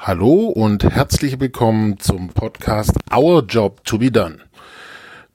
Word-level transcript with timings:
Hallo 0.00 0.46
und 0.46 0.84
herzlich 0.84 1.40
willkommen 1.40 1.98
zum 1.98 2.28
Podcast 2.28 2.92
Our 3.12 3.42
Job 3.42 3.84
to 3.84 3.98
be 3.98 4.12
Done. 4.12 4.38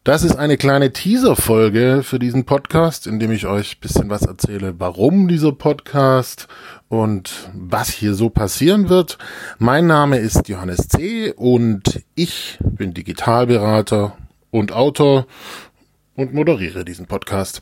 Das 0.06 0.24
ist 0.24 0.38
eine 0.38 0.56
kleine 0.56 0.94
Teaser-Folge 0.94 2.00
für 2.02 2.18
diesen 2.18 2.46
Podcast, 2.46 3.06
in 3.06 3.20
dem 3.20 3.32
ich 3.34 3.46
euch 3.46 3.82
bisschen 3.82 4.10
was 4.10 4.22
erzähle, 4.22 4.76
warum 4.80 5.28
dieser 5.28 5.52
Podcast 5.52 6.48
und 6.88 7.50
was 7.54 7.90
hier 7.90 8.14
so 8.14 8.30
passieren 8.30 8.88
wird. 8.88 9.18
Mein 9.60 9.86
Name 9.86 10.18
ist 10.18 10.48
Johannes 10.48 10.88
C. 10.88 11.34
und 11.36 12.02
ich 12.16 12.58
bin 12.62 12.94
Digitalberater 12.94 14.18
und 14.50 14.72
Autor 14.72 15.28
und 16.16 16.34
moderiere 16.34 16.86
diesen 16.86 17.06
Podcast. 17.06 17.62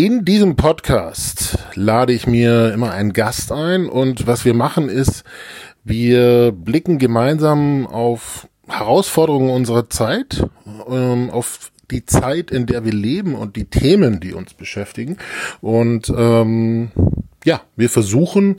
In 0.00 0.24
diesem 0.24 0.56
Podcast 0.56 1.58
lade 1.74 2.14
ich 2.14 2.26
mir 2.26 2.72
immer 2.72 2.90
einen 2.90 3.12
Gast 3.12 3.52
ein 3.52 3.86
und 3.86 4.26
was 4.26 4.46
wir 4.46 4.54
machen 4.54 4.88
ist, 4.88 5.24
wir 5.84 6.52
blicken 6.52 6.96
gemeinsam 6.96 7.86
auf 7.86 8.48
Herausforderungen 8.66 9.50
unserer 9.50 9.90
Zeit, 9.90 10.42
ähm, 10.88 11.28
auf 11.28 11.70
die 11.90 12.06
Zeit, 12.06 12.50
in 12.50 12.64
der 12.64 12.86
wir 12.86 12.94
leben 12.94 13.34
und 13.34 13.56
die 13.56 13.66
Themen, 13.66 14.20
die 14.20 14.32
uns 14.32 14.54
beschäftigen. 14.54 15.18
Und 15.60 16.10
ähm, 16.16 16.92
ja, 17.44 17.60
wir 17.76 17.90
versuchen 17.90 18.56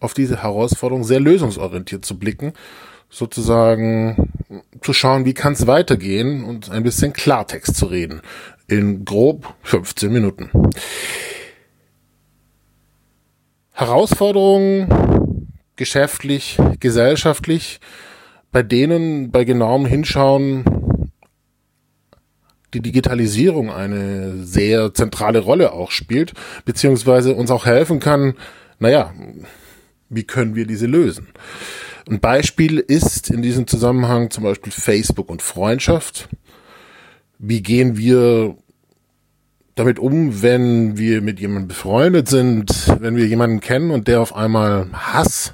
auf 0.00 0.14
diese 0.14 0.42
Herausforderung 0.42 1.04
sehr 1.04 1.20
lösungsorientiert 1.20 2.04
zu 2.04 2.18
blicken, 2.18 2.54
sozusagen 3.08 4.32
zu 4.80 4.92
schauen, 4.92 5.24
wie 5.24 5.34
kann 5.34 5.52
es 5.52 5.68
weitergehen 5.68 6.42
und 6.42 6.72
ein 6.72 6.82
bisschen 6.82 7.12
Klartext 7.12 7.76
zu 7.76 7.86
reden 7.86 8.20
in 8.70 9.04
grob 9.04 9.54
15 9.62 10.12
Minuten. 10.12 10.50
Herausforderungen 13.72 15.48
geschäftlich, 15.74 16.58
gesellschaftlich, 16.78 17.80
bei 18.52 18.62
denen 18.62 19.30
bei 19.30 19.44
genauem 19.44 19.86
Hinschauen 19.86 20.64
die 22.72 22.80
Digitalisierung 22.80 23.70
eine 23.70 24.44
sehr 24.44 24.94
zentrale 24.94 25.40
Rolle 25.40 25.72
auch 25.72 25.90
spielt, 25.90 26.34
beziehungsweise 26.64 27.34
uns 27.34 27.50
auch 27.50 27.66
helfen 27.66 27.98
kann, 27.98 28.34
naja, 28.78 29.12
wie 30.08 30.24
können 30.24 30.54
wir 30.54 30.66
diese 30.66 30.86
lösen? 30.86 31.28
Ein 32.08 32.20
Beispiel 32.20 32.78
ist 32.78 33.30
in 33.30 33.42
diesem 33.42 33.66
Zusammenhang 33.66 34.30
zum 34.30 34.44
Beispiel 34.44 34.72
Facebook 34.72 35.28
und 35.28 35.42
Freundschaft 35.42 36.28
wie 37.42 37.62
gehen 37.62 37.96
wir 37.96 38.54
damit 39.80 39.98
um, 39.98 40.42
wenn 40.42 40.98
wir 40.98 41.22
mit 41.22 41.40
jemandem 41.40 41.68
befreundet 41.68 42.28
sind, 42.28 42.70
wenn 43.00 43.16
wir 43.16 43.26
jemanden 43.26 43.60
kennen 43.60 43.90
und 43.90 44.08
der 44.08 44.20
auf 44.20 44.36
einmal 44.36 44.88
Hass 44.92 45.52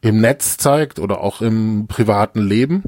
im 0.00 0.22
Netz 0.22 0.56
zeigt 0.56 0.98
oder 0.98 1.20
auch 1.20 1.42
im 1.42 1.86
privaten 1.88 2.40
Leben? 2.40 2.82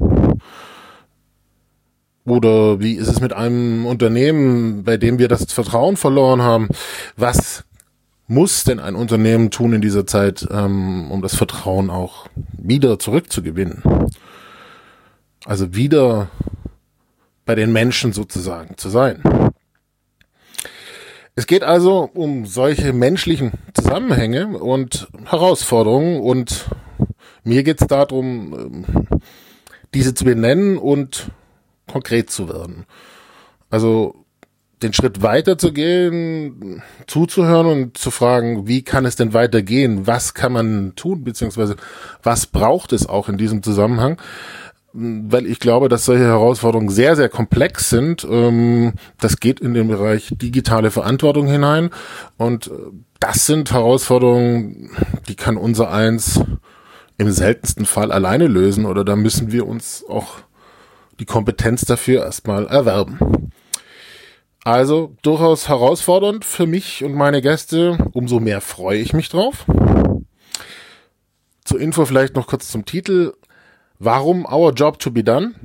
Oder 2.25 2.79
wie 2.79 2.93
ist 2.93 3.07
es 3.07 3.21
mit 3.21 3.33
einem 3.33 3.85
Unternehmen, 3.85 4.83
bei 4.83 4.97
dem 4.97 5.19
wir 5.19 5.27
das 5.27 5.53
Vertrauen 5.53 5.95
verloren 5.95 6.41
haben? 6.41 6.69
Was 7.15 7.63
muss 8.25 8.63
denn 8.63 8.79
ein 8.79 8.95
Unternehmen 8.95 9.51
tun 9.51 9.73
in 9.73 9.81
dieser 9.81 10.07
Zeit, 10.07 10.47
ähm, 10.49 11.11
um 11.11 11.21
das 11.21 11.35
Vertrauen 11.35 11.91
auch 11.91 12.25
wieder 12.51 12.97
zurückzugewinnen? 12.97 13.83
Also 15.45 15.75
wieder 15.75 16.29
bei 17.45 17.53
den 17.53 17.71
Menschen 17.71 18.11
sozusagen 18.11 18.75
zu 18.75 18.89
sein. 18.89 19.21
Es 21.37 21.45
geht 21.45 21.61
also 21.61 22.09
um 22.15 22.47
solche 22.47 22.93
menschlichen 22.93 23.51
Zusammenhänge 23.75 24.57
und 24.57 25.07
Herausforderungen 25.25 26.19
und 26.19 26.65
mir 27.43 27.61
geht 27.61 27.79
es 27.79 27.85
darum, 27.85 28.55
ähm, 28.57 29.07
diese 29.93 30.15
zu 30.15 30.25
benennen 30.25 30.79
und 30.79 31.29
konkret 31.85 32.31
zu 32.31 32.49
werden. 32.49 32.87
Also 33.69 34.25
den 34.81 34.93
Schritt 34.93 35.21
weiter 35.21 35.59
zu 35.59 35.73
gehen, 35.73 36.81
zuzuhören 37.05 37.67
und 37.67 37.97
zu 37.99 38.09
fragen, 38.09 38.67
wie 38.67 38.81
kann 38.81 39.05
es 39.05 39.15
denn 39.15 39.35
weitergehen? 39.35 40.07
Was 40.07 40.33
kann 40.33 40.53
man 40.53 40.95
tun? 40.95 41.23
Beziehungsweise 41.23 41.75
was 42.23 42.47
braucht 42.47 42.93
es 42.93 43.07
auch 43.07 43.29
in 43.29 43.37
diesem 43.37 43.61
Zusammenhang? 43.61 44.19
Weil 44.99 45.45
ich 45.45 45.59
glaube, 45.59 45.89
dass 45.89 46.05
solche 46.05 46.23
Herausforderungen 46.23 46.89
sehr, 46.89 47.15
sehr 47.15 47.29
komplex 47.29 47.89
sind. 47.89 48.25
Ähm, 48.29 48.93
das 49.19 49.39
geht 49.39 49.59
in 49.59 49.75
den 49.75 49.87
Bereich 49.87 50.33
digitale 50.41 50.89
Verantwortung 50.89 51.45
hinein. 51.47 51.91
Und 52.37 52.67
äh, 52.67 52.71
das 53.19 53.45
sind 53.45 53.71
Herausforderungen, 53.71 54.89
die 55.27 55.35
kann 55.35 55.57
unser 55.57 55.91
eins 55.91 56.41
im 57.17 57.31
seltensten 57.31 57.85
Fall 57.85 58.11
alleine 58.11 58.47
lösen 58.47 58.85
oder 58.85 59.03
da 59.03 59.15
müssen 59.15 59.51
wir 59.51 59.67
uns 59.67 60.03
auch 60.07 60.39
die 61.19 61.25
Kompetenz 61.25 61.81
dafür 61.81 62.23
erstmal 62.23 62.67
erwerben. 62.67 63.51
Also 64.63 65.15
durchaus 65.21 65.69
herausfordernd 65.69 66.43
für 66.43 66.65
mich 66.65 67.03
und 67.03 67.13
meine 67.13 67.41
Gäste. 67.41 67.97
Umso 68.13 68.39
mehr 68.39 68.61
freue 68.61 68.99
ich 68.99 69.13
mich 69.13 69.29
drauf. 69.29 69.65
Zur 71.63 71.79
Info 71.79 72.05
vielleicht 72.05 72.35
noch 72.35 72.47
kurz 72.47 72.69
zum 72.69 72.85
Titel. 72.85 73.33
Warum 73.99 74.45
Our 74.45 74.73
Job 74.73 74.99
to 74.99 75.09
be 75.09 75.23
Done? 75.23 75.55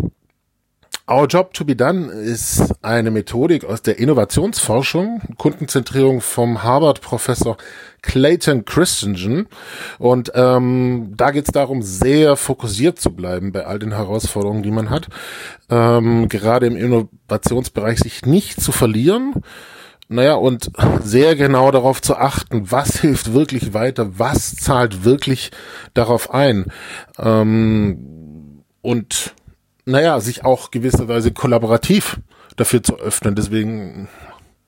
Our 1.11 1.27
Job 1.27 1.53
to 1.53 1.67
be 1.67 1.77
Done 1.77 2.11
ist 2.11 2.73
eine 2.81 3.11
Methodik 3.11 3.65
aus 3.65 3.83
der 3.83 3.99
Innovationsforschung, 3.99 5.21
Kundenzentrierung 5.37 6.23
vom 6.23 6.63
Harvard-Professor 6.63 7.59
Clayton 8.01 8.65
Christensen. 8.65 9.49
Und 9.99 10.33
ähm, 10.35 11.13
da 11.15 11.31
geht 11.31 11.45
es 11.45 11.53
darum, 11.53 11.83
sehr 11.83 12.37
fokussiert 12.37 12.99
zu 12.99 13.11
bleiben 13.11 13.53
bei 13.53 13.67
all 13.67 13.79
den 13.79 13.93
Herausforderungen, 13.93 14.63
die 14.63 14.71
man 14.71 14.89
hat. 14.89 15.09
Ähm, 15.69 16.31
gerade 16.31 16.67
im 16.67 16.77
Innovationsbereich 16.77 17.99
sich 17.99 18.25
nicht 18.25 18.63
zu 18.63 18.73
verlieren. 18.73 19.43
Naja, 20.13 20.35
und 20.35 20.71
sehr 21.03 21.37
genau 21.37 21.71
darauf 21.71 22.03
zu 22.03 22.17
achten, 22.17 22.71
was 22.71 23.01
hilft 23.01 23.33
wirklich 23.33 23.73
weiter, 23.73 24.19
was 24.19 24.55
zahlt 24.55 25.05
wirklich 25.05 25.51
darauf 25.95 26.35
ein. 26.35 26.67
Ähm, 27.19 28.63
und 28.83 29.35
naja, 29.87 30.21
sich 30.21 30.45
auch 30.45 30.71
gewisserweise 30.71 31.33
kollaborativ 31.33 32.21
dafür 32.57 32.83
zu 32.83 32.99
öffnen. 32.99 33.35
Deswegen 33.35 34.09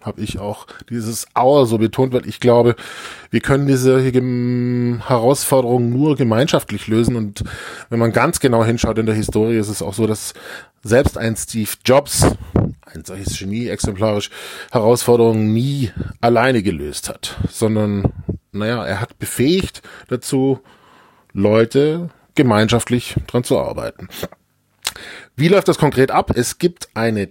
habe 0.04 0.20
ich 0.20 0.38
auch 0.38 0.66
dieses 0.90 1.26
Auer 1.34 1.66
so 1.66 1.78
betont, 1.78 2.12
weil 2.12 2.26
ich 2.28 2.40
glaube, 2.40 2.76
wir 3.30 3.40
können 3.40 3.66
diese 3.66 4.00
Herausforderungen 4.00 5.90
nur 5.90 6.16
gemeinschaftlich 6.16 6.86
lösen. 6.86 7.16
Und 7.16 7.44
wenn 7.88 7.98
man 7.98 8.12
ganz 8.12 8.40
genau 8.40 8.64
hinschaut 8.64 8.98
in 8.98 9.06
der 9.06 9.14
Historie, 9.14 9.56
ist 9.56 9.68
es 9.68 9.82
auch 9.82 9.94
so, 9.94 10.06
dass 10.06 10.34
selbst 10.82 11.16
ein 11.16 11.36
Steve 11.36 11.70
Jobs, 11.84 12.26
ein 12.54 13.04
solches 13.04 13.38
Genie 13.38 13.68
exemplarisch, 13.68 14.30
Herausforderungen 14.70 15.52
nie 15.52 15.90
alleine 16.20 16.62
gelöst 16.62 17.08
hat, 17.08 17.36
sondern, 17.50 18.12
naja, 18.52 18.84
er 18.84 19.00
hat 19.00 19.18
befähigt 19.18 19.82
dazu, 20.08 20.60
Leute 21.32 22.10
gemeinschaftlich 22.34 23.16
dran 23.26 23.44
zu 23.44 23.58
arbeiten. 23.58 24.08
Wie 25.36 25.48
läuft 25.48 25.68
das 25.68 25.78
konkret 25.78 26.10
ab? 26.10 26.30
Es 26.36 26.58
gibt 26.58 26.88
eine 26.94 27.30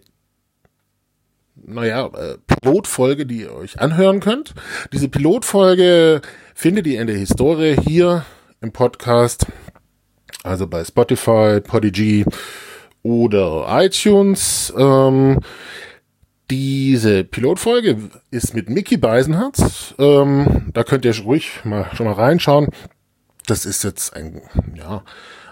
naja, 1.65 2.07
äh, 2.07 2.37
Pilotfolge, 2.47 3.25
die 3.25 3.41
ihr 3.41 3.53
euch 3.53 3.79
anhören 3.79 4.19
könnt. 4.19 4.53
Diese 4.91 5.07
Pilotfolge 5.09 6.21
findet 6.53 6.87
ihr 6.87 7.01
in 7.01 7.07
der 7.07 7.17
Historie 7.17 7.75
hier 7.75 8.25
im 8.61 8.71
Podcast, 8.71 9.45
also 10.43 10.67
bei 10.67 10.83
Spotify, 10.83 11.59
Podigy 11.61 12.25
oder 13.01 13.67
iTunes. 13.69 14.73
Ähm, 14.77 15.39
diese 16.49 17.23
Pilotfolge 17.23 17.97
ist 18.31 18.53
mit 18.53 18.69
Mickey 18.69 18.97
Beisenherz. 18.97 19.95
Ähm, 19.97 20.69
da 20.73 20.83
könnt 20.83 21.05
ihr 21.05 21.17
ruhig 21.19 21.63
mal 21.63 21.89
schon 21.93 22.05
mal 22.05 22.13
reinschauen. 22.13 22.67
Das 23.47 23.65
ist 23.65 23.83
jetzt 23.83 24.15
ein, 24.15 24.41
ja, 24.75 25.03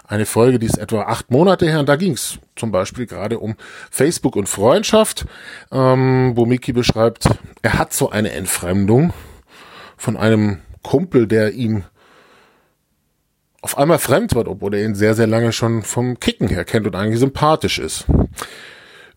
eine 0.06 0.26
Folge, 0.26 0.58
die 0.58 0.66
ist 0.66 0.78
etwa 0.78 1.02
acht 1.02 1.30
Monate 1.30 1.66
her 1.66 1.80
und 1.80 1.88
da 1.88 1.96
ging 1.96 2.12
es 2.12 2.38
zum 2.56 2.70
Beispiel 2.70 3.06
gerade 3.06 3.38
um 3.38 3.56
Facebook 3.90 4.36
und 4.36 4.48
Freundschaft, 4.48 5.26
ähm, 5.70 6.32
wo 6.34 6.44
Miki 6.44 6.72
beschreibt, 6.72 7.28
er 7.62 7.78
hat 7.78 7.92
so 7.92 8.10
eine 8.10 8.32
Entfremdung 8.32 9.12
von 9.96 10.16
einem 10.16 10.58
Kumpel, 10.82 11.26
der 11.26 11.52
ihm 11.52 11.84
auf 13.62 13.78
einmal 13.78 13.98
fremd 13.98 14.34
wird, 14.34 14.48
obwohl 14.48 14.74
er 14.74 14.84
ihn 14.84 14.96
sehr, 14.96 15.14
sehr 15.14 15.28
lange 15.28 15.52
schon 15.52 15.82
vom 15.82 16.18
Kicken 16.18 16.48
her 16.48 16.64
kennt 16.64 16.86
und 16.86 16.96
eigentlich 16.96 17.20
sympathisch 17.20 17.78
ist. 17.78 18.06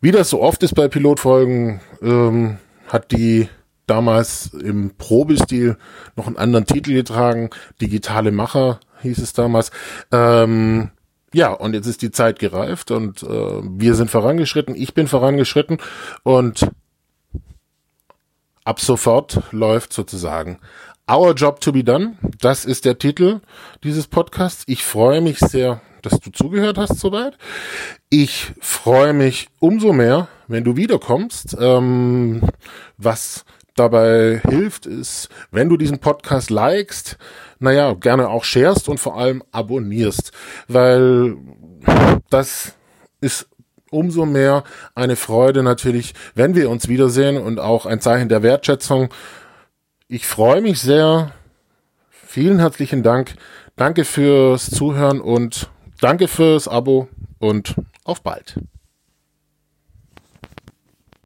Wie 0.01 0.11
das 0.11 0.29
so 0.29 0.41
oft 0.41 0.61
ist 0.61 0.75
bei 0.75 0.87
Pilotfolgen, 0.87 1.81
ähm, 2.01 2.59
hat 2.87 3.11
die 3.11 3.49
damals 3.87 4.53
im 4.53 4.91
Probestil 4.97 5.77
noch 6.15 6.27
einen 6.27 6.37
anderen 6.37 6.65
Titel 6.65 6.93
getragen. 6.93 7.49
Digitale 7.81 8.31
Macher 8.31 8.79
hieß 9.05 9.19
es 9.19 9.33
damals. 9.33 9.71
Ähm, 10.11 10.91
ja, 11.33 11.51
und 11.51 11.73
jetzt 11.73 11.87
ist 11.87 12.01
die 12.01 12.11
Zeit 12.11 12.39
gereift 12.39 12.91
und 12.91 13.23
äh, 13.23 13.27
wir 13.27 13.95
sind 13.95 14.09
vorangeschritten. 14.09 14.75
Ich 14.75 14.93
bin 14.93 15.07
vorangeschritten 15.07 15.79
und 16.23 16.69
ab 18.63 18.79
sofort 18.79 19.41
läuft 19.51 19.93
sozusagen 19.93 20.59
Our 21.09 21.33
Job 21.33 21.59
to 21.59 21.71
be 21.71 21.83
Done, 21.83 22.17
das 22.39 22.65
ist 22.65 22.83
der 22.83 22.97
Titel 22.97 23.41
dieses 23.83 24.07
Podcasts. 24.07 24.63
Ich 24.65 24.83
freue 24.83 25.21
mich 25.21 25.37
sehr, 25.37 25.81
dass 26.01 26.19
du 26.19 26.31
zugehört 26.31 26.79
hast 26.79 26.99
soweit. 26.99 27.37
Ich 28.09 28.53
freue 28.59 29.13
mich 29.13 29.49
umso 29.59 29.93
mehr, 29.93 30.29
wenn 30.47 30.63
du 30.63 30.77
wiederkommst. 30.77 31.55
Ähm, 31.59 32.41
was 32.97 33.45
dabei 33.75 34.41
hilft, 34.49 34.85
ist, 34.85 35.29
wenn 35.51 35.69
du 35.69 35.77
diesen 35.77 35.99
Podcast 35.99 36.49
likest, 36.49 37.17
naja, 37.59 37.93
gerne 37.93 38.29
auch 38.29 38.43
sharest 38.43 38.89
und 38.89 38.99
vor 38.99 39.17
allem 39.17 39.43
abonnierst, 39.51 40.31
weil 40.67 41.37
das 42.29 42.73
ist 43.21 43.47
umso 43.91 44.25
mehr 44.25 44.63
eine 44.93 45.15
Freude 45.15 45.63
natürlich, 45.63 46.13
wenn 46.33 46.55
wir 46.55 46.69
uns 46.69 46.87
wiedersehen 46.87 47.37
und 47.37 47.59
auch 47.59 47.85
ein 47.85 48.01
Zeichen 48.01 48.29
der 48.29 48.43
Wertschätzung. 48.43 49.09
Ich 50.07 50.27
freue 50.27 50.61
mich 50.61 50.79
sehr. 50.79 51.31
Vielen 52.09 52.59
herzlichen 52.59 53.03
Dank. 53.03 53.35
Danke 53.75 54.05
fürs 54.05 54.69
Zuhören 54.69 55.21
und 55.21 55.69
danke 56.01 56.27
fürs 56.27 56.67
Abo 56.67 57.07
und 57.39 57.75
auf 58.03 58.21
bald. 58.21 58.59